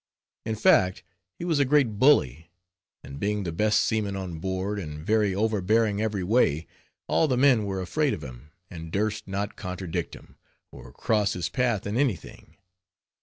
In 0.47 0.55
fact 0.55 1.03
he 1.37 1.45
was 1.45 1.59
a 1.59 1.63
great 1.63 1.99
bully, 1.99 2.49
and 3.03 3.19
being 3.19 3.43
the 3.43 3.51
best 3.51 3.81
seaman 3.81 4.15
on 4.15 4.39
board, 4.39 4.79
and 4.79 5.05
very 5.05 5.35
overbearing 5.35 6.01
every 6.01 6.23
way, 6.23 6.65
all 7.07 7.27
the 7.27 7.37
men 7.37 7.65
were 7.65 7.81
afraid 7.81 8.15
of 8.15 8.23
him, 8.23 8.49
and 8.67 8.91
durst 8.91 9.27
not 9.27 9.55
contradict 9.55 10.15
him, 10.15 10.37
or 10.71 10.91
cross 10.91 11.33
his 11.33 11.49
path 11.49 11.85
in 11.85 11.97
any 11.97 12.15
thing. 12.15 12.57